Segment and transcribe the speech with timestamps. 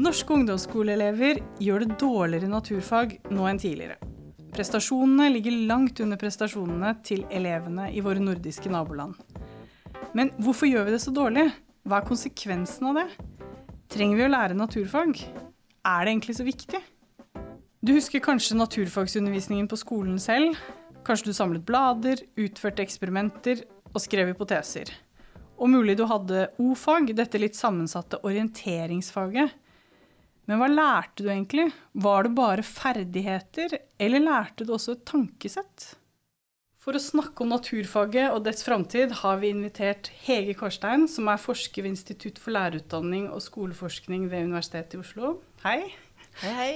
[0.00, 3.98] Norske ungdomsskoleelever gjør det dårligere i naturfag nå enn tidligere.
[4.54, 9.18] Prestasjonene ligger langt under prestasjonene til elevene i våre nordiske naboland.
[10.16, 11.44] Men hvorfor gjør vi det så dårlig?
[11.84, 13.06] Hva er konsekvensen av det?
[13.92, 15.20] Trenger vi å lære naturfag?
[15.20, 16.80] Er det egentlig så viktig?
[17.84, 20.56] Du husker kanskje naturfagsundervisningen på skolen selv?
[21.04, 24.96] Kanskje du samlet blader, utførte eksperimenter og skrev hypoteser?
[25.60, 29.60] Og mulig du hadde o-fag, dette litt sammensatte orienteringsfaget.
[30.50, 31.68] Men hva lærte du egentlig?
[32.02, 35.84] Var det bare ferdigheter, eller lærte du også et tankesett?
[36.82, 41.38] For å snakke om naturfaget og dets framtid har vi invitert Hege Kårstein, som er
[41.38, 45.36] forsker ved Institutt for lærerutdanning og skoleforskning ved Universitetet i Oslo.
[45.62, 45.92] Hei.
[46.40, 46.72] Hei, hei.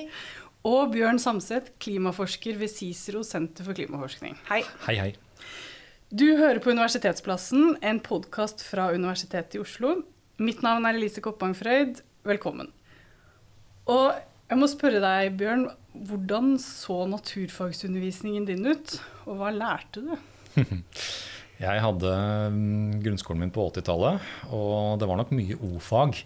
[0.70, 4.38] Og Bjørn Samset, klimaforsker ved Cicero senter for klimaforskning.
[4.52, 4.60] Hei.
[4.86, 5.10] Hei, hei.
[6.14, 9.96] Du hører på Universitetsplassen, en podkast fra Universitetet i Oslo.
[10.38, 12.04] Mitt navn er Elise Koppang Frøyd.
[12.28, 12.70] Velkommen.
[13.90, 14.14] Og
[14.48, 15.68] jeg må spørre deg, Bjørn,
[16.08, 18.96] hvordan så naturfagsundervisningen din ut?
[19.28, 20.14] Og hva lærte du?
[21.54, 22.10] Jeg hadde
[22.50, 26.18] mm, grunnskolen min på 80-tallet, og det var nok mye o-fag.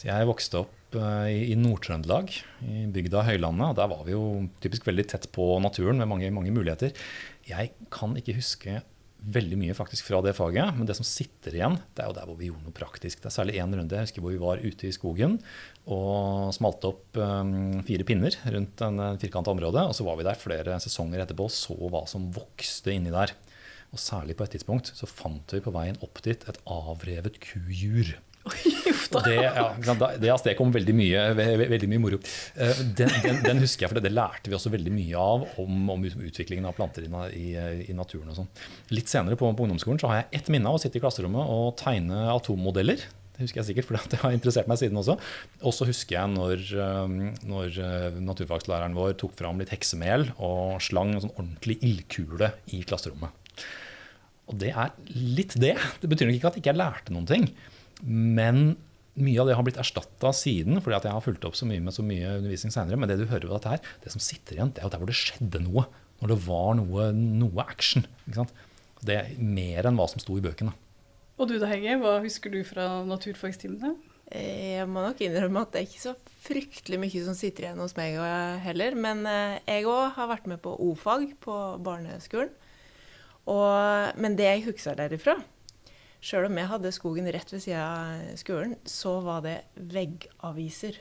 [0.00, 2.32] Så jeg vokste opp eh, i, Nord-Trøndelag,
[2.64, 3.66] i bygda Høylandet.
[3.68, 4.22] og Der var vi jo
[4.64, 6.96] typisk veldig tett på naturen med mange, mange muligheter.
[7.46, 8.80] Jeg kan ikke huske
[9.22, 10.74] veldig mye faktisk fra det faget.
[10.76, 13.22] Men det som sitter igjen, det er jo der hvor vi gjorde noe praktisk.
[13.22, 15.38] Det er særlig én runde jeg husker hvor vi var ute i skogen
[15.90, 19.86] og smalte opp um, fire pinner rundt en firkanta område.
[19.86, 23.34] Og så var vi der flere sesonger etterpå og så hva som vokste inni der.
[23.92, 28.14] Og særlig på et tidspunkt så fant vi på veien opp dit et avrevet kujur.
[29.12, 29.66] Det, ja,
[30.18, 30.94] det avstedkom veldig
[31.36, 32.18] veldig mye moro.
[32.56, 35.82] Eh, den, den, den, husker jeg, for det, lærte vi også veldig mye av om,
[35.94, 37.52] om utviklingen av planter i,
[37.86, 38.30] i, naturen.
[38.32, 38.50] og sånn.
[38.94, 41.52] Litt senere på, på, ungdomsskolen så har jeg ett minne av å sitte i klasserommet
[41.54, 43.04] og tegne atommodeller.
[43.32, 45.16] Det husker jeg sikkert, for det har interessert meg siden også.
[45.62, 50.80] Og så husker jeg når, eh, når eh, naturfagslæreren vår tok fram litt heksemel og
[50.84, 53.38] slang en sånn ordentlig ildkule i klasserommet.
[54.50, 55.76] Og det er litt det.
[56.02, 57.46] Det betyr nok ikke at jeg ikke lærte noen ting.
[58.02, 58.74] Men
[59.20, 61.82] mye av det har blitt erstatta siden, fordi at jeg har fulgt opp så mye
[61.84, 62.98] med så mye undervisning senere.
[62.98, 65.02] Men det du hører ved dette her, det som sitter igjen, det er jo der
[65.02, 65.88] hvor det skjedde noe.
[66.22, 68.06] Når det var noe, noe action.
[69.02, 70.72] Det er mer enn hva som sto i bøkene.
[71.40, 73.96] Og du da, Hege, hva husker du fra naturfagstimene?
[74.30, 76.14] Eh, jeg må nok innrømme at det er ikke så
[76.46, 78.16] fryktelig mye som sitter igjen hos meg
[78.64, 78.94] heller.
[78.94, 82.54] Men eh, jeg òg har vært med på o-fag på barneskolen.
[83.50, 85.34] Og, men det jeg husker derifra,
[86.22, 91.00] Sjøl om jeg hadde skogen rett ved sida av skolen, så var det veggaviser.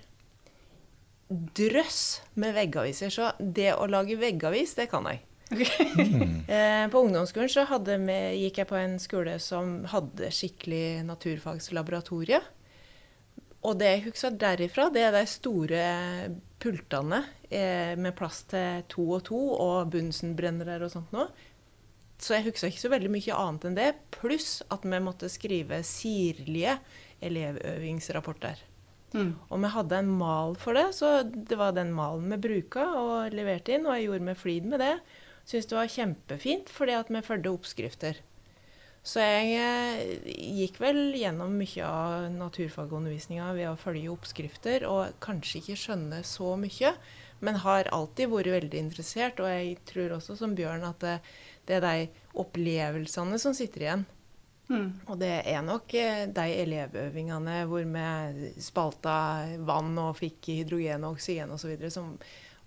[1.29, 1.99] Drøss
[2.41, 3.13] med veggaviser.
[3.13, 5.21] Så det å lage veggavis, det kan jeg.
[5.51, 5.85] Okay.
[6.55, 12.41] eh, på ungdomsskolen så vi, gikk jeg på en skole som hadde skikkelig naturfagslaboratorie.
[13.61, 15.83] Og det jeg husker derifra, det er de store
[16.61, 21.29] pultene eh, med plass til to og to, og Bunsenbrennere og sånt noe.
[22.21, 23.87] Så jeg husker ikke så veldig mye annet enn det.
[24.13, 26.77] Pluss at vi måtte skrive sirlige
[27.25, 28.61] elevøvingsrapporter.
[29.11, 29.33] Mm.
[29.49, 33.35] Og vi hadde en mal for det, så det var den malen vi bruka og
[33.35, 33.87] leverte inn.
[33.89, 34.95] Og jeg gjorde meg flid med det.
[35.49, 38.21] Syns det var kjempefint, fordi at vi fulgte oppskrifter.
[39.01, 45.63] Så jeg eh, gikk vel gjennom mye av naturfagundervisninga ved å følge oppskrifter, og kanskje
[45.63, 46.93] ikke skjønne så mye,
[47.41, 49.41] men har alltid vært veldig interessert.
[49.41, 51.15] Og jeg tror også, som Bjørn, at det,
[51.71, 54.05] det er de opplevelsene som sitter igjen.
[54.71, 54.87] Mm.
[55.11, 59.15] Og det er nok eh, de elevøvingene hvor vi spalta
[59.67, 61.73] vann og fikk hydrogen og oksygen osv.
[61.91, 62.13] som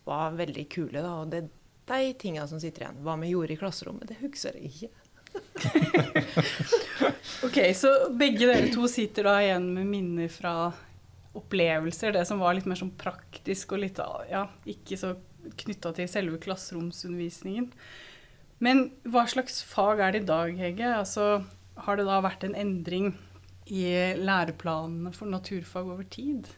[0.05, 1.01] var veldig kule.
[1.01, 1.15] Da.
[1.23, 1.49] Og det er
[1.89, 3.01] de tingene som sitter igjen.
[3.05, 4.93] Hva vi gjorde i klasserommet, det husker jeg ikke.
[7.47, 10.73] ok, så begge dere to sitter da igjen med minner fra
[11.35, 12.15] opplevelser.
[12.15, 14.01] Det som var litt mer sånn praktisk og litt
[14.31, 15.15] ja, ikke så
[15.65, 17.71] knytta til selve klasseromsundervisningen.
[18.65, 20.91] Men hva slags fag er det i dag, Hege?
[20.97, 21.45] Altså,
[21.85, 23.13] har det da vært en endring
[23.69, 23.87] i
[24.21, 26.49] læreplanene for naturfag over tid?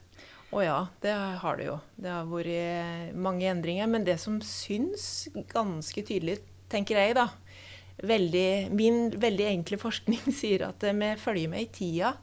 [0.54, 1.78] Å ja, det har det jo.
[1.98, 3.90] Det har vært mange endringer.
[3.90, 6.38] Men det som syns ganske tydelig,
[6.70, 7.28] tenker jeg, da
[8.06, 12.14] veldig, Min veldig enkle forskning sier at vi følger med i tida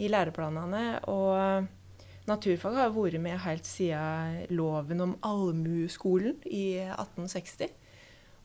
[0.00, 1.02] i læreplanene.
[1.12, 1.68] Og
[2.30, 7.79] naturfag har vært med helt siden loven om allmueskolen i 1860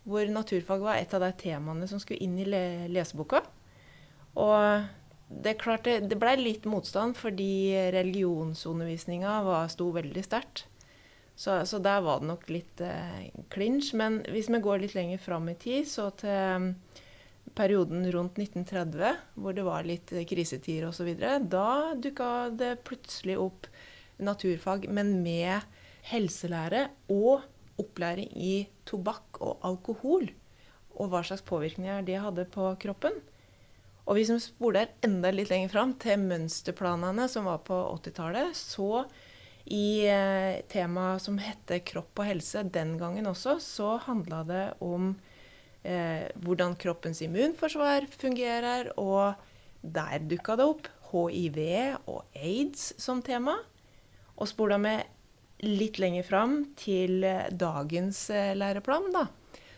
[0.05, 2.63] hvor naturfag var et av de temaene som skulle inn i le
[2.93, 3.41] leseboka.
[4.37, 4.85] Og
[5.29, 10.67] det, klarte, det ble litt motstand fordi religionsundervisninga sto veldig sterkt.
[11.35, 13.25] Så, så, der var det nok litt eh.
[13.99, 16.69] Men hvis vi går litt lenger fram i tid, så til um,
[17.55, 21.11] perioden rundt 1930, hvor det var litt krisetider osv.,
[21.49, 23.67] da dukka det plutselig opp
[24.23, 25.59] naturfag, men med
[26.07, 27.43] helselære og
[27.81, 28.55] opplæring i
[28.87, 30.29] tobakk og alkohol.
[30.95, 33.17] Og hva slags påvirkninger det hadde på kroppen.
[34.05, 39.05] Og hvis vi spoler enda litt lenger fram, til mønsterplanene som var på 80-tallet, så
[39.65, 45.15] i eh, temaet som heter kropp og helse den gangen også, så handla det om
[45.81, 49.33] eh, hvordan kroppens immunforsvar fungerer, og
[49.81, 51.57] der dukka det opp hiv
[52.11, 53.55] og aids som tema.
[54.35, 54.95] Og spola vi
[55.67, 59.25] litt lenger fram til eh, dagens eh, læreplan, da,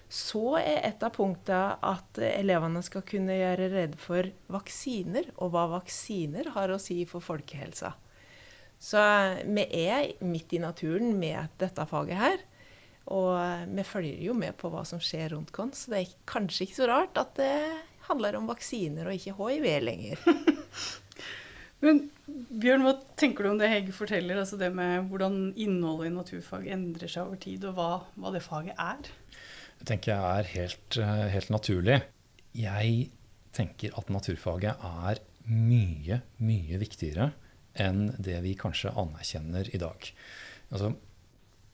[0.08, 5.66] så er et av punktene at elevene skal kunne gjøre rede for vaksiner, og hva
[5.78, 7.94] vaksiner har å si for folkehelsa.
[8.80, 12.46] Så eh, vi er midt i naturen med dette faget her.
[13.08, 13.38] Og
[13.72, 16.76] vi følger jo med på hva som skjer rundt oss, så det er kanskje ikke
[16.82, 17.54] så rart at det
[18.10, 20.20] handler om vaksiner og ikke hiv lenger.
[21.86, 24.40] Men Bjørn, hva tenker du om det Hege forteller?
[24.42, 28.44] Altså det med hvordan innholdet i naturfag endrer seg over tid, og hva, hva det
[28.46, 29.12] faget er?
[29.78, 32.00] Det tenker jeg er helt, eh, helt, naturlig.
[32.58, 33.10] Jeg
[33.56, 37.32] tenker at naturfaget er mye, mye viktigere
[37.78, 40.10] enn det vi kanskje anerkjenner i dag.
[40.74, 40.96] Altså,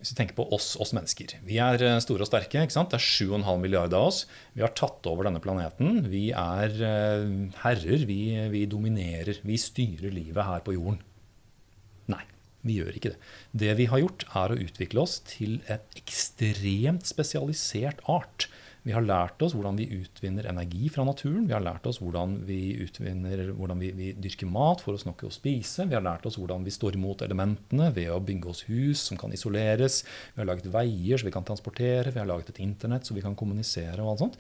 [0.04, 1.38] hvis vi tenker på oss, oss mennesker.
[1.48, 2.60] Vi er eh, store og sterke.
[2.60, 2.92] ikke sant?
[2.92, 4.26] Det er 7,5 milliarder av oss.
[4.52, 6.02] Vi har tatt over denne planeten.
[6.12, 7.30] Vi er uh,
[7.62, 8.04] herrer.
[8.10, 8.20] Vi,
[8.52, 9.40] vi, dominerer.
[9.48, 11.00] Vi styrer livet her på jorden.
[12.12, 12.20] Nei,
[12.68, 13.32] vi gjør ikke det.
[13.64, 18.50] Det vi har gjort, er å utvikle oss til en ekstremt spesialisert art
[18.84, 21.46] vi har lært oss hvordan vi utvinner energi fra naturen.
[21.48, 25.24] Vi har lært oss hvordan vi, utvinner, hvordan vi, vi dyrker mat for oss nok
[25.24, 25.86] å spise.
[25.88, 29.20] Vi har lært oss hvordan vi står imot elementene ved å bygge oss hus som
[29.20, 30.02] kan isoleres.
[30.34, 32.12] Vi har laget veier så vi kan transportere.
[32.12, 34.02] Vi har laget et internett så vi kan kommunisere.
[34.04, 34.38] og alt sånt.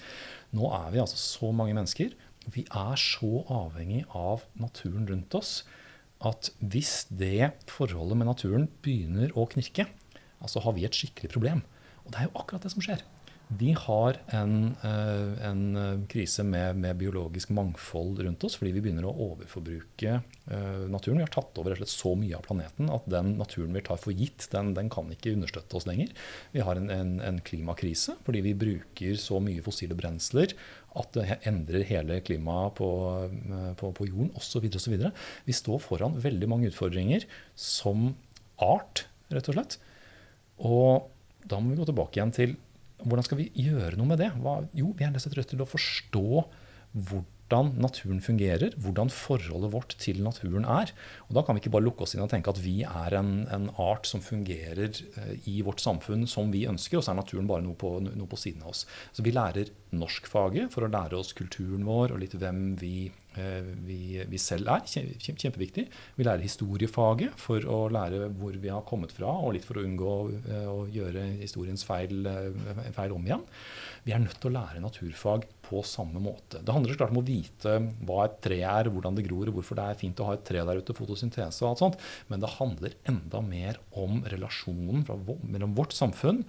[0.51, 2.11] Nå er vi altså så mange mennesker.
[2.51, 5.61] Vi er så avhengig av naturen rundt oss
[6.23, 9.87] at hvis det forholdet med naturen begynner å knirke,
[10.51, 11.63] så har vi et skikkelig problem.
[12.03, 13.03] Og det er jo akkurat det som skjer.
[13.47, 18.81] Vi har en, eh, en eh, krise med, med, biologisk mangfold rundt oss fordi vi
[18.85, 21.19] begynner å overforbruke uh, naturen.
[21.19, 24.47] Vi har tatt over så mye av planeten at den naturen vi tar for gitt,
[24.53, 26.13] den, den kan ikke understøtte oss lenger.
[26.55, 30.55] Vi har en, en, en, klimakrise fordi vi bruker så mye fossile brensler
[30.97, 32.89] at det endrer hele klimaet på,
[33.79, 34.69] på, på jorden osv.
[35.45, 37.25] Vi står foran veldig mange utfordringer
[37.57, 38.13] som
[38.61, 39.79] art, rett og slett.
[40.61, 41.09] Og
[41.49, 42.53] da må vi gå tilbake igjen til
[43.03, 44.31] hvordan skal vi gjøre noe med det?
[44.39, 46.27] Hva, jo, vi er nødt til å forstå
[46.93, 50.93] hvordan naturen fungerer, hvordan forholdet vårt til naturen er.
[51.27, 53.47] Og Da kan vi ikke bare lukke oss inn og tenke at vi er en,
[53.53, 57.49] en art som fungerer eh, i vårt samfunn som vi ønsker, og så er naturen
[57.49, 58.85] bare noe på, noe på siden av oss.
[59.13, 63.65] Så Vi lærer norskfaget for å lære oss kulturen vår og litt hvem vi Eh,
[63.85, 64.83] vi, vi, selv er.
[64.85, 65.87] Kjempeviktig.
[66.17, 69.85] Vi lærer historiefaget for å lære hvor vi har kommet fra, og litt for å
[69.87, 70.13] unngå
[70.43, 72.27] eh, å gjøre historiens feil,
[72.93, 73.45] feil om igjen.
[74.05, 76.61] Vi er nødt til å lære naturfag på samme måte.
[76.61, 79.79] Det handler så klart om å vite hva et tre er, hvordan det gror, hvorfor
[79.79, 81.97] det er fint å ha et tre der ute, fotosyntese og alt sånt.
[82.29, 86.43] Men det handler enda mer om relasjonen fra, mellom vårt samfunn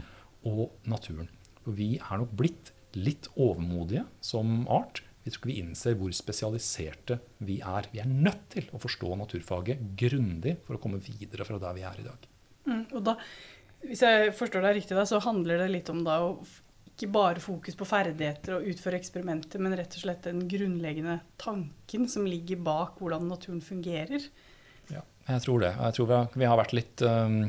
[0.45, 1.31] og naturen.
[1.65, 6.13] For vi er nok blitt litt overmodige som art Vi tror ikke vi innser hvor
[6.13, 7.17] spesialiserte
[7.49, 7.87] vi er.
[7.95, 11.87] Vi er nødt til å forstå naturfaget grundig for å komme videre fra der vi
[11.89, 12.27] er i dag.
[12.69, 13.15] Mm, og da,
[13.89, 16.35] Hvis jeg forstår deg riktig, da, så handler det litt om da å
[16.95, 22.09] ikke bare fokus på ferdigheter og utføre eksperimenter, men rett og slett den grunnleggende tanken
[22.11, 24.29] som ligger bak hvordan naturen fungerer.
[25.25, 25.71] Jeg tror det.
[25.73, 27.47] Jeg tror vi har, vært litt um,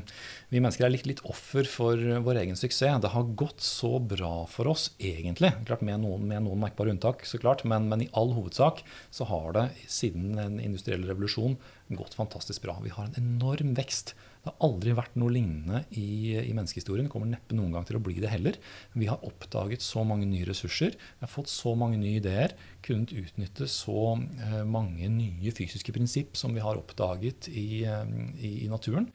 [0.47, 3.01] Vi mennesker er litt, litt, offer for vår egen suksess.
[3.03, 5.51] Det har gått så bra for oss, egentlig.
[5.67, 8.79] Klart Med noen, med noen merkbare unntak, så klart, men, men, i all hovedsak
[9.11, 11.57] så har det siden den industrielle revolusjon
[11.99, 12.77] gått fantastisk bra.
[12.83, 17.07] Vi har en enorm vekst det har aldri vært noe lignende i, i, menneskehistorien.
[17.07, 18.59] Det kommer neppe noen gang til å bli det heller.
[18.93, 20.93] Vi har oppdaget så mange nye ressurser.
[20.93, 22.53] Vi har fått så mange nye ideer.
[22.85, 28.53] Kunnet utnytte så eh, mange nye fysiske prinsipp som vi har oppdaget i, eh, i,
[28.67, 29.09] i, naturen.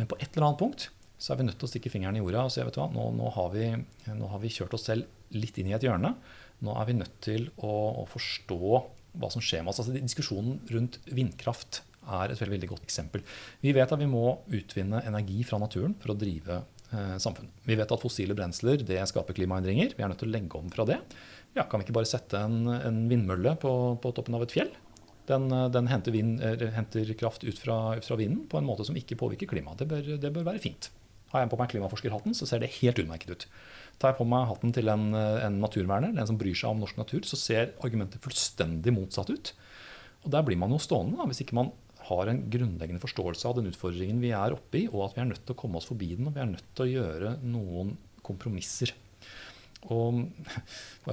[0.00, 0.88] Men på et eller annet punkt
[1.20, 2.88] så er vi nødt til å stikke fingeren i jorda og si vet du hva,
[2.96, 3.68] nå, nå, har vi,
[4.08, 6.16] nå, har vi, kjørt oss selv litt inn i et hjørne.
[6.64, 8.64] Nå er vi nødt til å, å forstå
[9.20, 9.84] hva som skjer med oss.
[9.84, 13.24] Altså, diskusjonen rundt vindkraft er et veldig, veldig godt eksempel.
[13.62, 17.50] Vi vet at vi må utvinne energi fra naturen for å drive eh, samfunn.
[17.68, 19.94] Vi vet at fossile brensler det skaper klimaendringer.
[19.96, 20.98] Vi er nødt til å legge om fra det.
[21.56, 24.72] Ja, kan vi ikke bare sette en, en vindmølle på, på, toppen av et fjell?
[25.28, 26.42] Den, eh, den henter, vind,
[26.74, 29.84] henter, kraft ut fra, ut fra, vinden på en måte som ikke påvirker klimaet.
[29.84, 30.90] Det bør, det bør være fint.
[31.32, 33.44] Har jeg på meg klimaforskerhatten, så ser det helt utmerket ut.
[34.00, 36.98] Tar jeg på meg hatten til en, en naturverner, en som bryr seg om norsk
[37.00, 39.54] natur, så ser argumentet fullstendig motsatt ut.
[40.22, 41.72] Og der blir man jo stående da, hvis ikke man
[42.08, 45.30] har en grunnleggende forståelse av den utfordringen vi er oppe i, og at vi er
[45.30, 47.96] nødt til å komme oss forbi den, og vi er nødt til å gjøre noen
[48.26, 48.94] kompromisser.
[49.90, 50.20] Og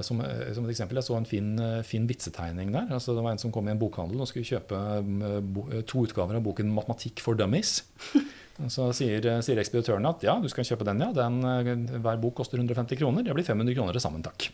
[0.06, 1.48] som, som, et eksempel, Jeg så en fin,
[1.82, 2.92] fin vitsetegning der.
[2.94, 6.44] Altså, det var En som kom i en bokhandel og skulle kjøpe to utgaver av
[6.44, 7.82] boken 'Matematikk for dummies'.
[8.68, 11.08] Så sier, sier ekspeditøren at ja, du skal kjøpe den, ja.
[11.16, 13.24] Den, hver bok koster 150 kroner.
[13.24, 14.50] Det blir 500 kroner til sammen, takk.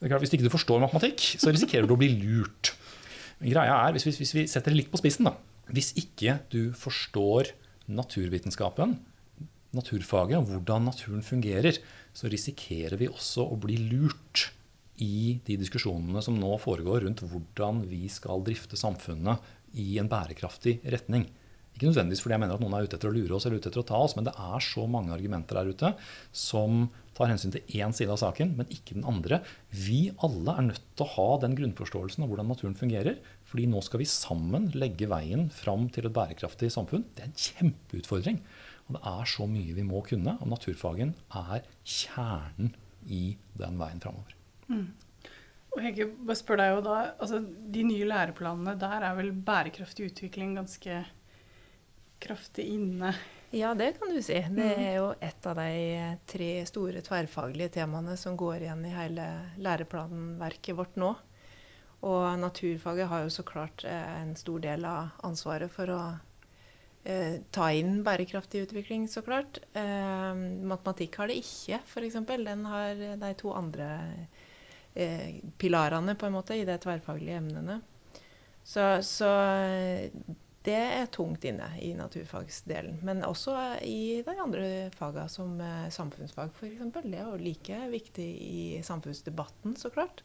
[0.00, 2.72] Klart, hvis ikke du forstår matematikk, så risikerer du å bli lurt.
[3.42, 5.34] Greia er, hvis vi, hvis vi setter det litt på spissen, da.
[5.68, 7.50] Hvis ikke du forstår
[7.90, 8.96] naturvitenskapen,
[9.76, 11.78] naturfaget, hvordan naturen fungerer,
[12.16, 14.50] så risikerer vi også å bli lurt
[15.02, 19.42] i de diskusjonene som nå foregår rundt hvordan vi skal drifte samfunnet
[19.76, 21.26] i en bærekraftig retning.
[21.76, 23.68] Ikke nødvendigvis fordi jeg mener at noen er ute etter å lure oss eller ute
[23.68, 25.90] etter å ta oss, men det er så mange argumenter der ute
[26.32, 29.42] som tar hensyn til én side av saken, men ikke den andre.
[29.72, 33.20] Vi alle er nødt til å ha den grunnforståelsen av hvordan naturen fungerer.
[33.46, 37.04] fordi nå skal vi sammen legge veien fram til et bærekraftig samfunn.
[37.14, 38.40] Det er en kjempeutfordring.
[38.88, 42.72] Og det er så mye vi må kunne, og naturfagen er kjernen
[43.06, 44.34] i den veien framover.
[44.66, 44.88] Mm.
[45.76, 50.10] Og Hege, bare spør deg jo da, altså De nye læreplanene, der er vel bærekraftig
[50.10, 51.02] utvikling ganske
[52.22, 53.14] kraftig inne?
[53.54, 54.34] Ja, det kan du si.
[54.34, 54.82] Det mm.
[54.82, 59.26] er jo et av de tre store tverrfaglige temaene som går igjen i hele
[59.62, 61.14] læreplanverket vårt nå.
[62.06, 66.00] Og naturfaget har jo så klart eh, en stor del av ansvaret for å
[67.06, 69.62] eh, ta inn bærekraftig utvikling, så klart.
[69.72, 70.32] Eh,
[70.68, 72.20] matematikk har det ikke, f.eks.
[72.44, 73.88] Den har de to andre
[74.94, 77.80] eh, pilarene på en måte i de tverrfaglige emnene.
[78.66, 79.30] Så, så,
[80.66, 82.98] det er tungt inne i naturfagsdelen.
[83.06, 83.54] Men også
[83.86, 86.80] i de andre fagene, som eh, samfunnsfag f.eks.
[86.96, 90.24] Det er jo like viktig i samfunnsdebatten, så klart.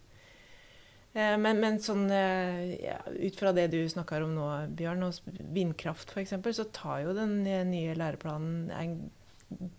[1.14, 5.42] Eh, men, men sånn, eh, ja, ut fra det du snakker om nå, Bjørn, og
[5.54, 8.96] vindkraft f.eks., så tar jo den nye læreplanen en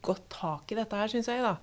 [0.05, 1.43] godt tak i dette her, syns jeg.
[1.43, 1.57] da.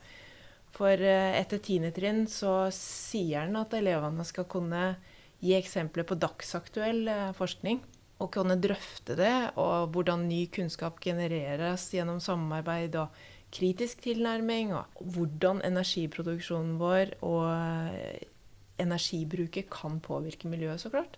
[0.75, 4.91] For etter tiende trinn så sier den at elevene skal kunne
[5.39, 7.79] gi eksempler på dagsaktuell forskning.
[8.19, 13.15] Og kunne drøfte det, og hvordan ny kunnskap genereres gjennom samarbeid og
[13.55, 14.73] kritisk tilnærming.
[14.75, 17.47] Og hvordan energiproduksjonen vår og
[18.79, 21.15] energibruket kan påvirke miljøet, så klart.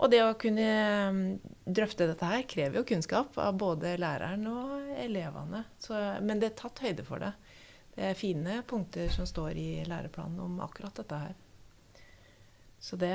[0.00, 0.68] Og det å kunne
[1.12, 1.24] mm,
[1.68, 5.66] drøfte dette her krever jo kunnskap av både læreren og elevene.
[5.82, 7.34] Så, men det er tatt høyde for det.
[7.96, 11.34] Det er fine punkter som står i læreplanen om akkurat dette her.
[12.80, 13.12] Så det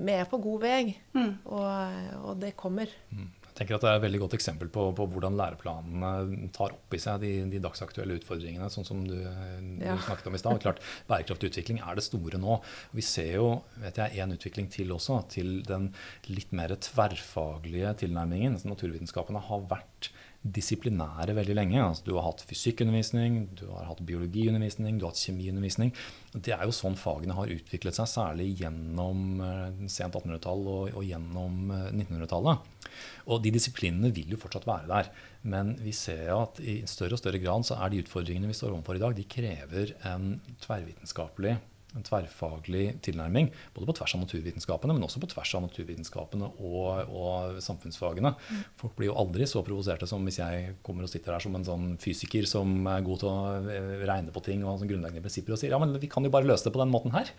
[0.00, 1.32] Vi er på god vei, mm.
[1.52, 2.90] og, og, det kommer.
[3.10, 6.96] Jeg tenker at Det er et veldig godt eksempel på, på hvordan læreplanene tar opp
[6.96, 10.62] i seg de, de dagsaktuelle utfordringene, sånn som du, du snakket om i sted.
[10.62, 10.80] Klart,
[11.10, 12.60] Bærekraftig utvikling er det store nå.
[12.96, 13.50] Vi ser jo
[13.82, 15.90] vet jeg, en utvikling til også, til den
[16.30, 18.56] litt mer tverrfaglige tilnærmingen.
[18.70, 21.80] Naturvitenskapene har vært disiplinære veldig lenge.
[21.84, 25.92] Altså, du har hatt fysikkundervisning, du har hatt biologiundervisning, du har hatt kjemiundervisning.
[26.32, 31.02] Det er jo sånn fagene har utviklet seg, særlig gjennom uh, sent 1800-tall og, og,
[31.04, 32.64] gjennom 1900-tallet.
[32.64, 32.86] Eh,
[33.30, 35.10] og de disiplinene vil jo fortsatt være der.
[35.52, 38.56] Men vi ser jo at i større og større grad så er de utfordringene vi
[38.56, 40.32] står overfor i dag, de krever en
[40.64, 41.58] tverrvitenskapelig
[41.96, 43.50] en tverrfaglig tilnærming.
[43.74, 48.32] Både på tvers av naturvitenskapene, men også på tvers av naturvitenskapene og, og samfunnsfagene.
[48.36, 48.62] Mm.
[48.80, 51.66] Folk blir jo aldri så provoserte som hvis jeg kommer og sitter her som en
[51.66, 55.24] sånn fysiker som er god til å eh, regne på ting og har sånn grunnleggende
[55.26, 57.32] prinsipper og sier ja, men vi kan jo bare løse det på den måten her.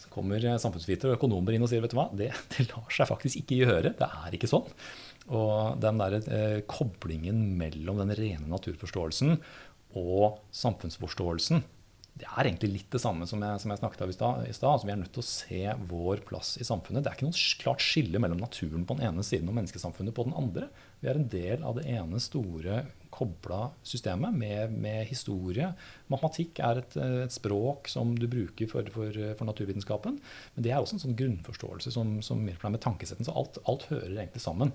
[0.00, 3.10] Så kommer samfunnsvitere og økonomer inn og sier vet du hva, det, det lar seg
[3.10, 3.96] faktisk ikke gjøre.
[3.98, 4.70] Det er ikke sånn.
[5.32, 9.36] Og den der eh, koblingen mellom den rene naturforståelsen
[10.00, 11.62] og samfunnsforståelsen
[12.12, 14.42] det er egentlig litt det samme som jeg, som jeg snakket om i stad.
[14.44, 17.00] Altså, vi er nødt til å se vår plass i samfunnet.
[17.00, 20.26] Det er ikke noe klart skille mellom naturen på den ene siden og menneskesamfunnet på
[20.26, 20.68] den andre.
[21.00, 25.70] Vi er en del av det ene store kobla systemet med, med, historie.
[26.12, 30.18] Matematikk er et, et, språk som du bruker for, for, for, naturvitenskapen.
[30.54, 33.28] Men det er også en sånn grunnforståelse som, som hjelper deg med tankesetten.
[33.28, 34.74] Så alt, alt hører egentlig sammen.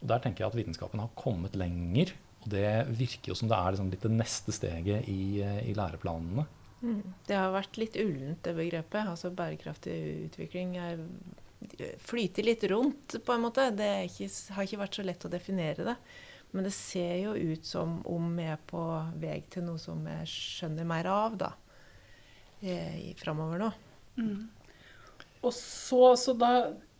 [0.00, 2.14] Og Der tenker jeg at vitenskapen har kommet lenger.
[2.40, 6.46] Og det virker jo som det er liksom litt det neste steget i, i læreplanene.
[6.80, 7.02] Mm.
[7.26, 9.04] Det har vært litt ullent, det begrepet.
[9.04, 9.96] Altså bærekraftig
[10.26, 11.02] utvikling er,
[12.00, 13.68] flyter litt rundt, på en måte.
[13.76, 15.96] Det ikke, har ikke vært så lett å definere det.
[16.50, 18.80] Men det ser jo ut som om vi er på
[19.22, 21.52] vei til noe som jeg skjønner mer av, da.
[22.60, 23.68] Eh, framover nå.
[24.18, 24.48] Mm.
[25.40, 26.50] Og så, så da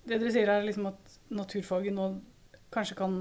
[0.00, 2.06] Det dere sier, er liksom at naturfaget nå
[2.72, 3.16] kanskje kan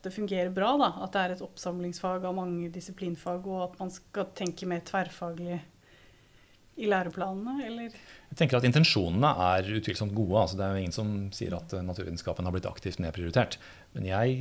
[0.00, 0.72] at det fungerer bra.
[0.80, 4.80] da, At det er et oppsamlingsfag av mange disiplinfag, og at man skal tenke mer
[4.80, 5.60] tverrfaglig
[6.80, 7.96] i læreplanene, eller?
[8.30, 10.40] Jeg tenker at Intensjonene er utvilsomt gode.
[10.40, 13.58] altså Det er jo ingen som sier at eh, naturvitenskapen har blitt aktivt nedprioritert.
[13.92, 14.40] Men jeg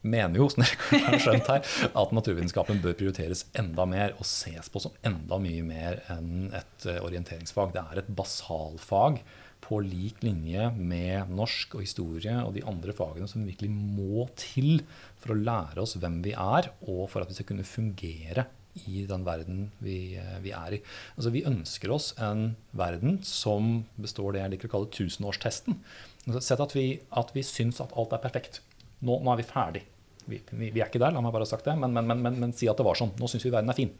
[0.00, 4.72] mener jo som dere har skjønt her, at naturvitenskapen bør prioriteres enda mer og ses
[4.72, 7.76] på som enda mye mer enn et eh, orienteringsfag.
[7.76, 9.20] Det er et basalfag
[9.62, 14.82] på lik linje med norsk og historie og de andre fagene som virkelig må til
[15.22, 18.48] for å lære oss hvem vi er, og for at vi skal kunne fungere
[18.88, 20.80] i den verden vi, eh, vi er i.
[21.16, 25.78] Altså, vi ønsker oss en verden som består det jeg liker å kalle tusenårstesten.
[26.26, 26.86] Altså, sett at vi,
[27.20, 28.62] at vi syns at alt er perfekt.
[29.04, 29.84] Nå, nå er vi ferdig.
[30.24, 32.38] Vi, vi, vi, er ikke der, la meg bare ha sagt det, men, men, men,
[32.40, 33.12] men si at det var sånn.
[33.20, 33.92] Nå syns vi verden er fin.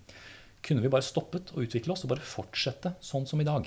[0.63, 3.67] Kunne vi bare stoppet å utvikle oss og bare fortsette sånn som i dag?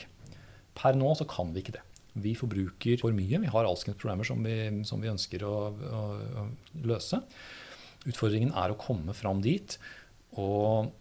[0.75, 1.83] Per nå så kan vi ikke det.
[2.15, 3.41] Vi forbruker for mye.
[3.43, 4.55] Vi har alskens problemer som vi,
[4.87, 6.03] som vi ønsker å, å,
[6.41, 6.45] å,
[6.87, 7.19] løse.
[8.05, 9.77] Utfordringen er å komme fram dit.
[10.39, 10.91] Og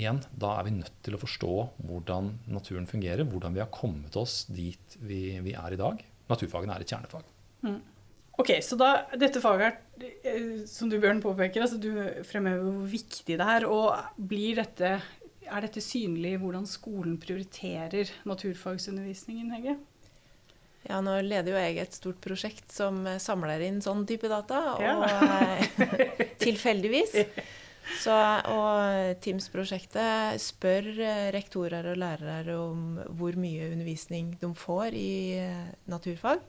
[0.00, 1.52] igjen, da er vi nødt til å forstå
[1.88, 3.28] hvordan naturen fungerer.
[3.28, 6.00] Hvordan vi har kommet oss dit vi, vi er i dag.
[6.30, 7.28] Naturfagene er et kjernefag.
[7.66, 7.82] Mm.
[8.36, 11.88] Ok, Så da, dette faget er, eh, som du Bjørn påpeker, altså du
[12.28, 13.64] fremhever hvor viktig det er.
[13.68, 14.98] Og blir dette,
[15.46, 19.76] er dette synlig i hvordan skolen prioriterer naturfagsundervisningen, Hege?
[20.86, 24.60] Ja, nå leder jo jeg et stort prosjekt som samler inn sånn type data.
[24.76, 25.56] Og ja.
[26.44, 27.16] tilfeldigvis.
[28.02, 28.14] Så,
[28.50, 30.88] og Teams-prosjektet spør
[31.34, 35.10] rektorer og lærere om hvor mye undervisning de får i
[35.90, 36.42] naturfag.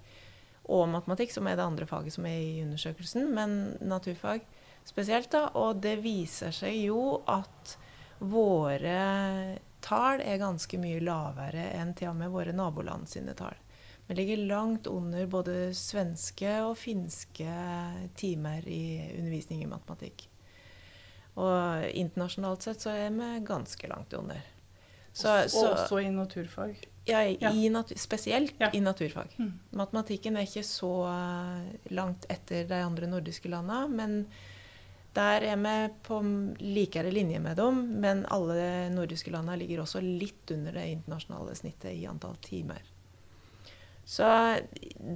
[0.67, 3.29] Og matematikk, som er det andre faget som er i undersøkelsen.
[3.33, 4.45] Men naturfag
[4.85, 5.31] spesielt.
[5.31, 7.77] da, Og det viser seg jo at
[8.19, 8.99] våre
[9.83, 13.55] tall er ganske mye lavere enn til og med våre naboland sine tall.
[14.07, 17.51] Vi ligger langt under både svenske og finske
[18.15, 18.83] timer i
[19.17, 20.29] undervisning i matematikk.
[21.37, 24.39] Og internasjonalt sett så er vi ganske langt under.
[25.17, 26.77] Så, og også i naturfag?
[27.07, 28.69] Ja, i nat spesielt ja.
[28.73, 29.33] i naturfag.
[29.37, 29.53] Mm.
[29.79, 34.17] Matematikken er ikke så eh, langt etter de andre nordiske landene, men
[35.17, 36.19] der er vi på
[36.61, 37.81] likere linje med dem.
[38.03, 42.85] Men alle nordiske landene ligger også litt under det internasjonale snittet i antall timer.
[44.07, 44.27] Så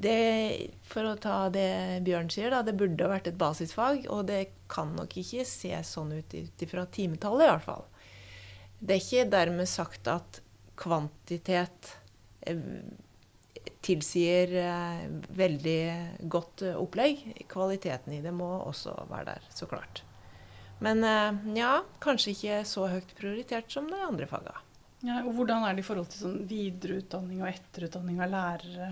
[0.03, 4.03] det, for å ta det Bjørn sier, da, det burde vært et basisfag.
[4.11, 7.85] Og det kan nok ikke se sånn ut ut ifra timetallet, i hvert fall.
[8.81, 10.41] Det er ikke dermed sagt at
[10.81, 11.93] kvantitet
[13.85, 15.03] tilsier eh,
[15.37, 15.81] veldig
[16.31, 17.23] godt opplegg.
[17.51, 20.03] Kvaliteten i det må også være der, så klart.
[20.81, 24.57] Men eh, ja, kanskje ikke så høyt prioritert som de andre faga.
[25.05, 28.91] Ja, og Hvordan er det i forhold til sånn videreutdanning og etterutdanning av lærere?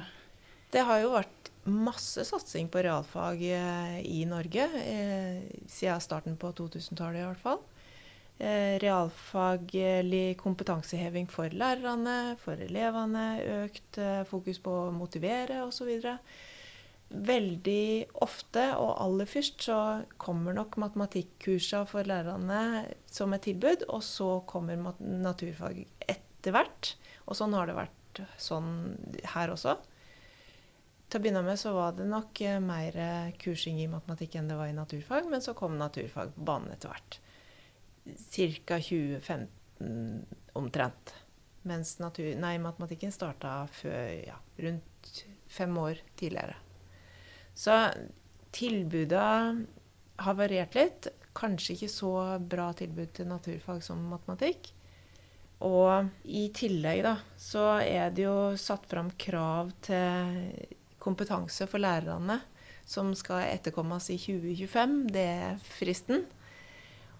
[0.73, 6.54] Det har jo vært masse satsing på realfag eh, i Norge eh, siden starten på
[6.58, 7.62] 2000-tallet i hvert fall.
[8.39, 13.25] Eh, realfaglig kompetanseheving for lærerne, for elevene,
[13.65, 15.89] økt eh, fokus på å motivere osv.
[17.10, 19.80] Veldig ofte, og aller først, så
[20.23, 26.95] kommer nok matematikkursa for lærerne som et tilbud, og så kommer naturfag etter hvert.
[27.28, 28.73] Og sånn har det vært sånn
[29.36, 29.75] her også.
[31.10, 33.04] Til å begynne med så var det nok eh, mer
[33.43, 36.95] kursing i matematikk enn det var i naturfag, men så kom naturfag på banen etter
[36.95, 37.25] hvert.
[38.17, 38.80] Ca.
[38.80, 41.13] 2015 omtrent.
[41.67, 43.67] Mens natur, nei, matematikken starta
[44.26, 46.56] ja, rundt fem år tidligere.
[47.54, 47.76] Så
[48.56, 49.65] tilbudet
[50.24, 51.10] har variert litt.
[51.36, 54.72] Kanskje ikke så bra tilbud til naturfag som matematikk.
[55.67, 60.48] Og i tillegg da, så er det jo satt fram krav til
[61.00, 62.39] kompetanse for lærerne
[62.89, 64.95] som skal etterkommes i 2025.
[65.13, 66.24] Det er fristen.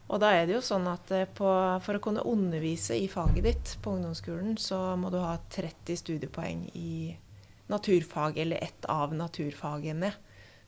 [0.10, 1.50] Og da er det jo sånn at eh, på,
[1.86, 6.65] for å kunne undervise i faget ditt på ungdomsskolen, så må du ha 30 studiepoeng
[6.74, 7.13] i
[7.69, 10.10] naturfag, eller ett av naturfagene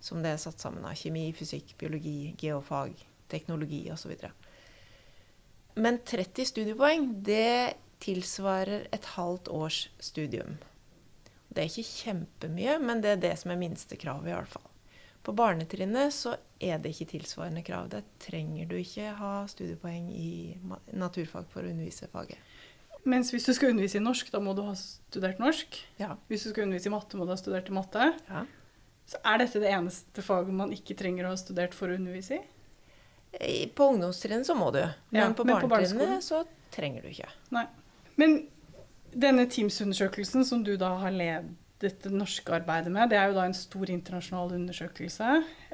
[0.02, 0.94] som det er satt sammen av.
[0.98, 2.94] Kjemi, fysikk, biologi, geofag,
[3.34, 4.14] teknologi osv.
[5.82, 10.60] Men 30 studiepoeng, det tilsvarer et halvt års studium.
[11.50, 14.70] Det er ikke kjempemye, men det er det som er minstekravet, i hvert fall.
[15.26, 17.90] På barnetrinnet så er det ikke tilsvarende krav.
[17.92, 20.32] Det trenger du ikke ha studiepoeng i
[20.94, 22.40] naturfag for å undervise faget.
[23.10, 25.80] Mens hvis du skal undervise i norsk, da må du ha studert norsk.
[25.98, 26.14] Ja.
[26.30, 28.12] Hvis du skal undervise i matte, må du ha studert i matte.
[28.30, 28.46] Ja.
[29.10, 32.38] Så er dette det eneste faget man ikke trenger å ha studert for å undervise
[32.38, 33.68] i?
[33.76, 36.44] På ungdomstrinnet så må du, men ja, på barnetrinnet så
[36.74, 37.30] trenger du ikke.
[37.56, 37.64] Nei.
[38.20, 38.42] Men
[39.12, 43.48] denne Teams-undersøkelsen som du da har ledet det norske arbeidet med, det er jo da
[43.50, 45.30] en stor internasjonal undersøkelse.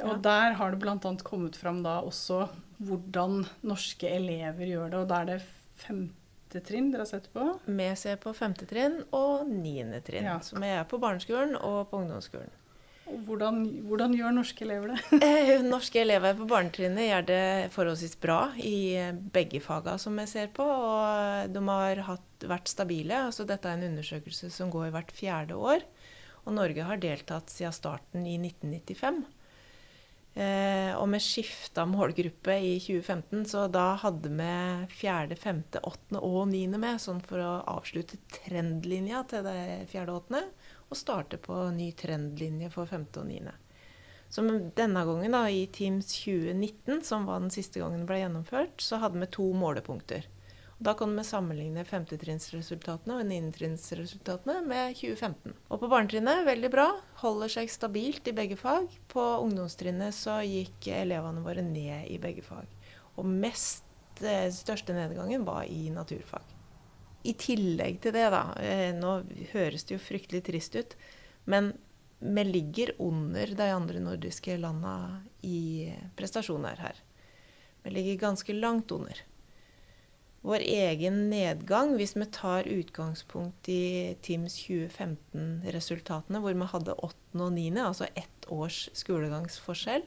[0.05, 0.21] Og ja.
[0.29, 1.13] der har det bl.a.
[1.27, 2.45] kommet fram da også
[2.77, 5.01] hvordan norske elever gjør det.
[5.01, 5.39] Og da er det
[5.81, 7.49] femte trinn dere har sett på?
[7.65, 10.29] Vi ser på femte trinn og niende trinn.
[10.29, 10.37] Ja.
[10.43, 12.53] Så vi er på barneskolen og på ungdomsskolen.
[13.07, 15.21] Hvordan, hvordan gjør norske elever det?
[15.27, 20.31] Eh, Norske elever på barnetrinnet gjør det forholdsvis bra i eh, begge fagene som jeg
[20.33, 20.65] ser på.
[20.65, 23.23] Og de har hatt, vært stabile.
[23.29, 25.87] Altså, dette er en undersøkelse som går hvert fjerde år.
[26.45, 29.23] Og Norge har deltatt siden starten i 1995.
[30.37, 34.51] Eh, og vi skifta målgruppe i 2015, så da hadde vi
[34.99, 37.01] fjerde, femte, åttende og niende med.
[37.01, 40.43] Sånn for å avslutte trendlinja til det fjerde åttende.
[40.87, 43.07] Og starte på ny trendlinje for 5.
[43.19, 43.55] og 9.
[44.29, 44.43] Så
[44.75, 48.99] denne gangen, da, i Teams 2019, som var den siste gangen det ble gjennomført, så
[48.99, 50.27] hadde vi to målepunkter.
[50.77, 55.55] Og da kan vi sammenligne femtetrinnsresultatene og niendetrinnsresultatene med 2015.
[55.71, 56.91] Og på barnetrinnet veldig bra.
[57.23, 58.91] Holder seg stabilt i begge fag.
[59.09, 62.69] På ungdomstrinnet så gikk elevene våre ned i begge fag.
[63.17, 66.56] Og mest eh, største nedgangen var i naturfag.
[67.27, 69.19] I tillegg til det, da eh, Nå
[69.53, 70.95] høres det jo fryktelig trist ut,
[71.49, 71.73] men
[72.19, 77.01] vi ligger under de andre nordiske landa i prestasjoner her.
[77.83, 79.19] Vi ligger ganske langt under.
[80.47, 87.15] Vår egen nedgang, hvis vi tar utgangspunkt i Teams 2015-resultatene, hvor vi hadde 8.
[87.35, 90.05] og 9., altså ett års skolegangsforskjell,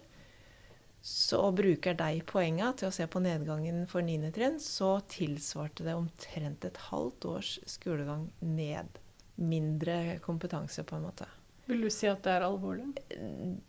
[1.00, 4.32] så bruker de poenga til å se på nedgangen for 9.
[4.36, 8.98] trinn, så tilsvarte det omtrent et halvt års skolegang ned.
[9.40, 11.28] Mindre kompetanse, på en måte.
[11.70, 12.90] Vil du si at det er alvorlig?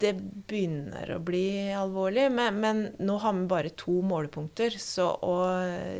[0.01, 0.11] Det
[0.49, 5.35] begynner å bli alvorlig, men, men nå har vi bare to målepunkter, så å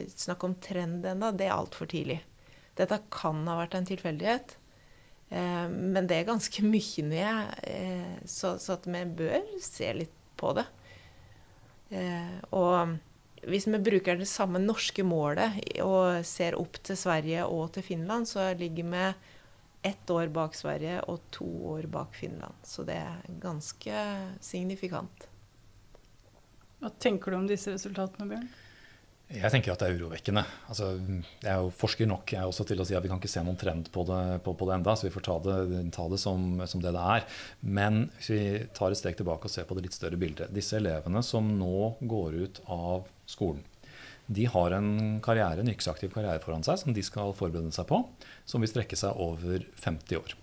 [0.09, 2.19] snakke om trend ennå, det er altfor tidlig.
[2.75, 4.57] Dette kan ha vært en tilfeldighet,
[5.29, 10.17] eh, men det er ganske mye ned, eh, så, så at vi bør se litt
[10.41, 10.65] på det.
[11.91, 12.97] Eh, og
[13.47, 18.29] hvis vi bruker det samme norske målet og ser opp til Sverige og til Finland,
[18.29, 19.05] så ligger vi
[19.91, 22.53] ett år bak Sverige og to år bak Finland.
[22.63, 24.05] Så det er ganske
[24.39, 25.27] signifikant.
[26.81, 28.49] Hva tenker du om disse resultatene, Bjørn?
[29.31, 30.41] Jeg tenker at det er urovekkende.
[30.67, 30.89] Altså,
[31.39, 33.31] jeg er jo forsker nok jeg er også til å si at vi kan ikke
[33.31, 35.57] se noen trend på det, på, på det enda, så vi får ta det,
[35.95, 37.27] ta det som, som, det det er.
[37.63, 38.41] Men hvis vi
[38.75, 40.51] tar et steg tilbake og ser på det litt større bildet.
[40.55, 43.63] Disse elevene som nå går ut av skolen,
[44.31, 44.91] de har en
[45.23, 48.03] karriere, en yrkesaktiv karriere foran seg som de skal forberede seg på,
[48.47, 50.35] som vil strekke seg over 50 år.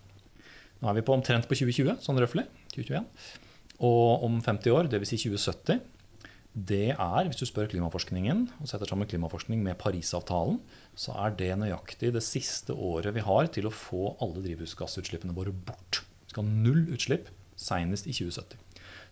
[0.81, 2.47] Nå er vi på omtrent på 2020, sånn røftlig.
[2.75, 3.07] 2021.
[3.85, 5.13] Og om 50 år, dvs.
[5.13, 5.81] Si 2070
[6.57, 10.59] det er, hvis du spør klimaforskningen og setter sammen klimaforskning med Parisavtalen,
[10.99, 15.53] så er det nøyaktig det siste året vi har til å få alle drivhusgassutslippene våre
[15.53, 16.03] bort.
[16.25, 18.59] Vi skal ha null utslipp senest i 2070.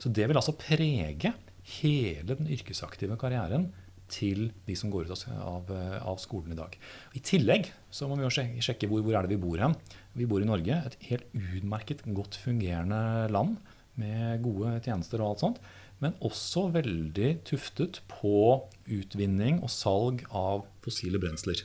[0.03, 1.35] Så det vil altså prege
[1.77, 3.71] hele den yrkesaktive karrieren
[4.13, 5.71] til de som går ut av,
[6.07, 6.75] av skolen i dag.
[7.19, 9.75] I tillegg så må vi jo sjekke hvor, hvor er det vi bor hen.
[10.15, 13.57] Vi bor i Norge, et helt utmerket, godt fungerende land
[13.99, 15.61] med gode tjenester og alt sånt
[16.03, 21.63] men også veldig tuftet på utvinning og salg av fossile brensler.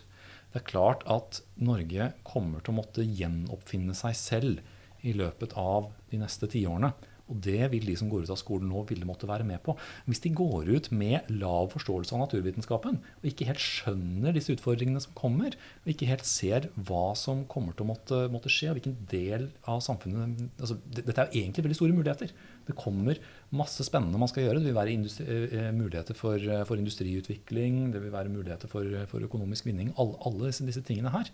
[0.52, 5.92] Det er klart at Norge kommer til å måtte gjenoppfinne seg selv i løpet av
[6.12, 6.92] de neste tiårene.
[7.32, 9.76] Og det vil de som går ut av skolen nå, ville måtte være med på.
[10.10, 15.02] Hvis de går ut med lav forståelse av naturvitenskapen, og ikke helt skjønner disse utfordringene
[15.04, 18.80] som kommer, og ikke helt ser hva som kommer til å måtte, måtte skje, og
[18.80, 22.36] hvilken del av samfunnet altså, Dette er jo egentlig veldig store muligheter.
[22.68, 23.20] Det kommer
[23.56, 24.62] masse spennende man skal gjøre.
[24.62, 25.42] Det vil være industri,
[25.76, 29.94] muligheter for, for, industriutvikling, det vil være muligheter for, for økonomisk vinning.
[30.02, 31.32] Alle, alle disse, disse tingene her.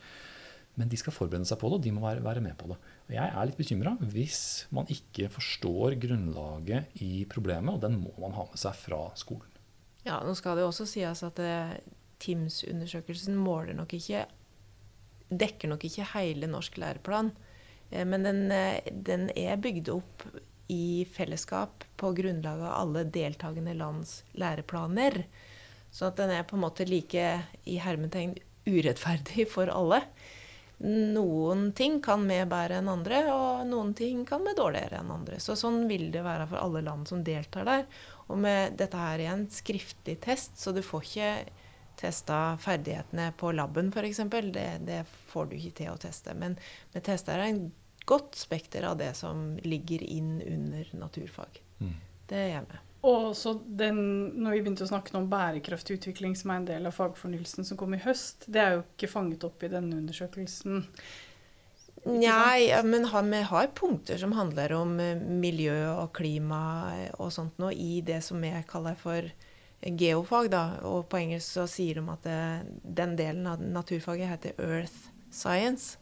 [0.77, 2.77] Men de skal forberede seg på det, og de må være, være med på det.
[3.07, 4.41] Og jeg er litt bekymra hvis
[4.77, 9.49] man ikke forstår grunnlaget i problemet, og den må man ha med seg fra skolen.
[10.05, 11.41] Ja, nå skal det jo også sies at
[12.23, 14.27] TIMS-undersøkelsen måler nok ikke
[15.27, 17.31] dekker nok ikke hele norsk læreplan.
[17.91, 18.47] Men den,
[19.07, 20.25] den er bygd opp
[20.71, 25.21] i fellesskap på grunnlag av alle deltakende lands læreplaner.
[25.91, 27.29] Så at den er på en måte like
[27.63, 28.35] i hermetegn
[28.67, 30.01] urettferdig for alle.
[30.77, 35.39] Noen ting kan med bedre enn andre, og noen ting kan med dårligere enn andre.
[35.41, 37.87] Så sånn vil det være for alle land som deltar der.
[38.27, 41.31] Og med dette her er en skriftlig test, så du får ikke
[41.97, 44.21] testa ferdighetene på laben f.eks.
[44.53, 46.35] Det, det får du ikke til å teste.
[46.37, 46.59] Men
[46.93, 47.63] med tester er en
[48.07, 51.57] godt spekter av det som ligger inn under naturfag.
[51.81, 51.95] Mm.
[52.29, 52.83] Det gjør vi.
[53.05, 53.99] Og så den,
[54.41, 57.77] når vi begynte å snakke om bærekraftig utvikling, som er en del av fagfornyelsen som
[57.79, 60.85] kom i høst, det er jo ikke fanget opp i denne undersøkelsen?
[62.07, 64.95] Nei, men vi har punkter som handler om
[65.41, 66.61] miljø og klima
[67.17, 69.29] og sånt nå, i det som jeg kaller for
[69.81, 72.41] geofag, da, og på engelsk så sier de at det,
[72.97, 75.99] den delen av naturfaget heter Earth Science.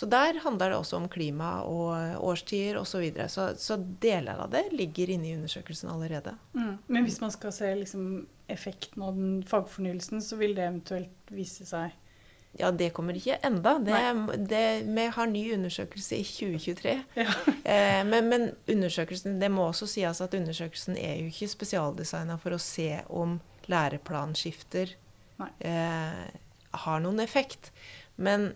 [0.00, 2.88] Så der handler det også om klima og årstider osv.
[2.88, 3.28] Så, videre.
[3.28, 6.32] så Så deler av det ligger inne i undersøkelsen allerede.
[6.54, 6.78] Mm.
[6.86, 8.06] Men hvis man skal se liksom,
[8.48, 11.92] effekten av den fagfornyelsen, så vil det eventuelt vise seg
[12.58, 13.76] ja, det kommer ikke enda.
[13.78, 13.98] Det,
[14.50, 16.94] det, vi har ny undersøkelse i 2023.
[17.20, 17.26] Ja.
[17.74, 22.56] eh, men, men, undersøkelsen, det må også sies at undersøkelsen er jo ikke spesialdesigna for
[22.56, 23.36] å se om
[23.70, 24.96] læreplanskifter
[25.46, 26.26] eh,
[26.88, 27.70] har noen effekt.
[28.16, 28.50] Men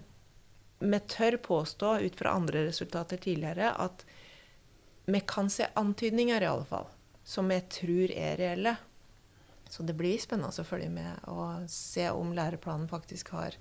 [0.84, 4.04] vi tør påstå, ut fra andre resultater tidligere, at
[5.04, 6.88] vi kan se antydninger, i alle fall,
[7.24, 8.76] som vi tror er reelle.
[9.68, 13.56] Så det blir spennende å følge med og se om læreplanen faktisk har,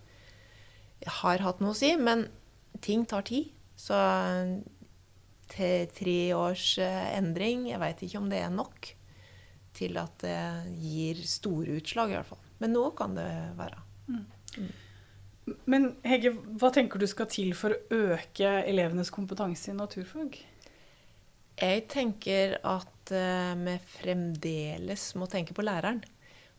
[1.22, 1.94] har hatt noe å si.
[1.98, 2.28] Men
[2.86, 3.50] ting tar tid.
[3.80, 3.98] Så
[5.54, 8.92] til tre års eh, endring Jeg veit ikke om det er nok
[9.74, 10.38] til at det
[10.78, 12.44] gir store utslag, i hvert fall.
[12.62, 13.82] Men nå kan det være.
[14.06, 14.26] Mm.
[15.66, 20.40] Men Hege, hva tenker du skal til for å øke elevenes kompetanse i naturfag?
[21.60, 23.12] Jeg tenker at
[23.60, 26.02] vi fremdeles må tenke på læreren.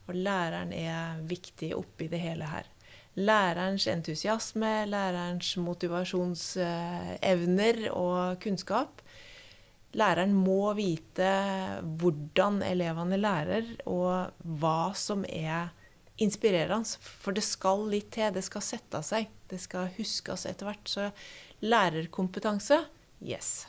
[0.04, 2.64] Og læreren er viktig oppi det hele her.
[3.14, 9.02] Lærerens entusiasme, lærerens motivasjonsevner uh, og kunnskap.
[9.94, 11.28] Læreren må vite
[12.00, 15.68] hvordan elevene lærer, og hva som er
[16.22, 16.98] inspirerende.
[17.22, 18.32] For det skal litt til.
[18.34, 19.30] Det skal sette seg.
[19.50, 20.90] Det skal huskes etter hvert.
[20.90, 21.10] Så
[21.64, 22.82] lærerkompetanse
[23.24, 23.64] yes.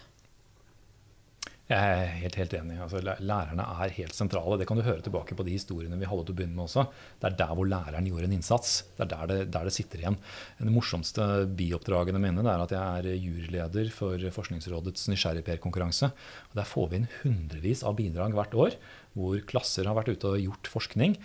[1.65, 2.75] Jeg er helt, helt enig.
[2.77, 4.59] Altså, lærerne er helt sentrale.
[4.61, 6.83] Det kan du høre tilbake på de historiene vi til å begynne med også.
[7.17, 8.75] Det er der hvor læreren gjorde en innsats.
[8.93, 10.19] Det er der det, der det sitter igjen.
[10.59, 11.25] Det morsomste
[11.57, 16.11] bioppdragene mine er at jeg er juryleder for Forskningsrådets nysgjerrigper-konkurranse.
[16.53, 18.77] Der får vi inn hundrevis av bidrag hvert år,
[19.17, 21.17] hvor klasser har vært ute og gjort forskning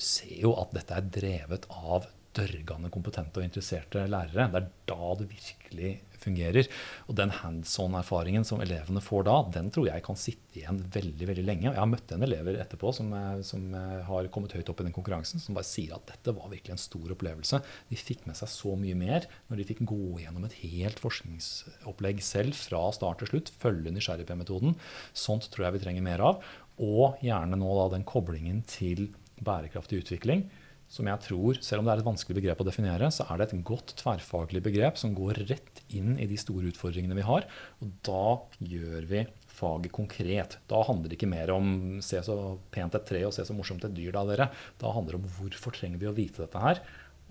[0.00, 4.48] ser jo at dette er drevet av dørgende kompetente og interesserte lærere.
[4.52, 5.90] Det er da det virkelig
[6.22, 6.68] fungerer.
[7.10, 11.28] Og den hands on-erfaringen som elevene får da, den tror jeg kan sitte igjen veldig
[11.28, 11.68] veldig lenge.
[11.68, 13.12] Jeg har møtt en elever etterpå som,
[13.46, 13.66] som,
[14.08, 16.84] har kommet høyt opp i den konkurransen, som bare sier at dette var virkelig en
[16.84, 17.62] stor opplevelse.
[17.90, 22.22] De fikk med seg så mye mer når de fikk gå gjennom et helt forskningsopplegg
[22.24, 23.54] selv fra start til slutt.
[23.62, 24.76] Følge nysgjerrigp-metoden.
[25.12, 26.52] Sånt tror jeg vi trenger mer av.
[26.82, 29.10] Og gjerne nå da den koblingen til
[29.44, 30.46] bærekraftig utvikling,
[30.92, 33.46] som jeg tror, selv om det er et vanskelig begrep å definere, så er det
[33.46, 37.46] et godt tverrfaglig begrep som går rett inn i de store utfordringene vi har.
[37.80, 38.24] Og da
[38.60, 40.58] gjør vi faget konkret.
[40.68, 41.70] Da handler det ikke mer om
[42.04, 42.36] se så
[42.74, 44.50] pent et tre og se så morsomt et dyr da, dere.
[44.82, 46.82] Da handler det om hvorfor trenger vi å vite dette her,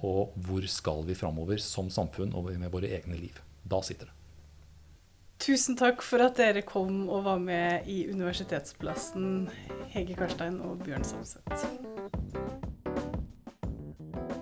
[0.02, 3.38] og hvor skal vi framover som samfunn og med våre egne liv.
[3.62, 4.21] Da sitter det.
[5.42, 9.48] Tusen takk for at dere kom og var med i Universitetsplassen,
[9.90, 11.64] Hege Karstein og Bjørn Samset.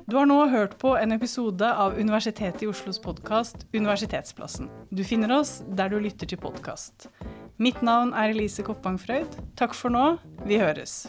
[0.10, 4.68] Du har nå hørt på en episode av Universitetet i Oslos podkast Universitetsplassen.
[4.92, 7.08] Du finner oss der du lytter til podkast.
[7.64, 9.40] Mitt navn er Elise Koppang Frøyd.
[9.56, 10.18] Takk for nå.
[10.50, 11.06] Vi høres.